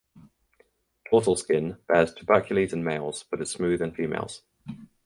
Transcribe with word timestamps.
Dorsal 1.11 1.35
skin 1.35 1.77
bears 1.87 2.11
tubercles 2.11 2.73
in 2.73 2.83
males 2.83 3.23
but 3.29 3.39
is 3.39 3.51
smooth 3.51 3.83
in 3.83 3.91
females. 3.93 4.41